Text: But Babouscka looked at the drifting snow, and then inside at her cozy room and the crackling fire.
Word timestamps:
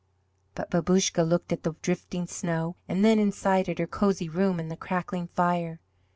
But 0.55 0.71
Babouscka 0.71 1.21
looked 1.21 1.53
at 1.53 1.61
the 1.61 1.75
drifting 1.83 2.25
snow, 2.25 2.75
and 2.87 3.05
then 3.05 3.19
inside 3.19 3.69
at 3.69 3.77
her 3.77 3.85
cozy 3.85 4.29
room 4.29 4.59
and 4.59 4.71
the 4.71 4.75
crackling 4.75 5.27
fire. 5.27 5.79